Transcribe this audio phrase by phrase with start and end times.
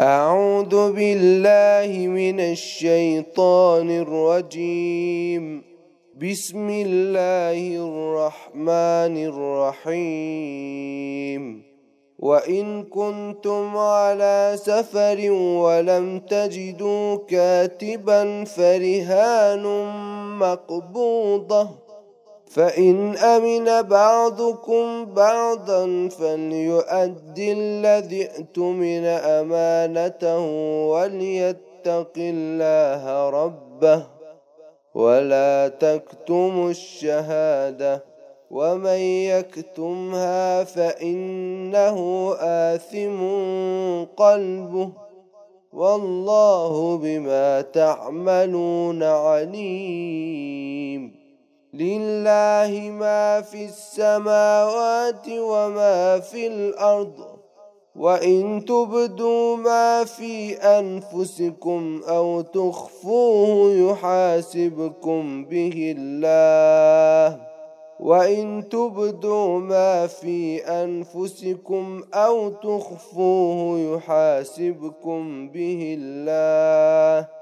[0.00, 5.64] أعوذ بالله من الشيطان الرجيم.
[6.16, 9.16] بسم الله الرحمن
[9.84, 11.62] الرحيم.
[12.18, 19.64] وإن كنتم على سفر ولم تجدوا كاتبا فرهان
[20.38, 21.68] مقبوضة.
[22.54, 30.40] فإن أمن بعضكم بعضا فليؤد الذي ائتمن أمانته
[30.86, 34.06] وليتق الله ربه
[34.94, 38.04] ولا تكتموا الشهادة
[38.50, 39.00] ومن
[39.32, 41.98] يكتمها فإنه
[42.40, 43.20] آثم
[44.04, 44.92] قلبه
[45.72, 50.42] والله بما تعملون عليم
[51.72, 57.14] لله ما في السماوات وما في الأرض
[57.96, 67.40] وإن تبدوا ما في أنفسكم أو تخفوه يحاسبكم به الله
[68.00, 77.41] وإن تبدوا ما في أنفسكم أو تخفوه يحاسبكم به الله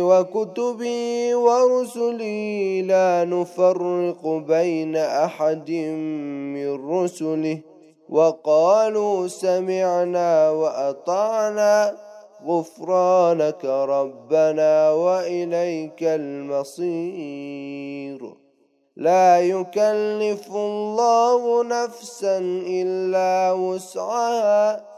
[0.00, 5.70] وكتبه ورسله لا نفرق بين أحد
[6.54, 7.60] من رسله.
[8.08, 11.96] وقالوا سمعنا وأطعنا.
[12.46, 18.20] غفرانك ربنا وإليك المصير.
[18.96, 24.97] لا يكلف الله نفسا إلا وسعها.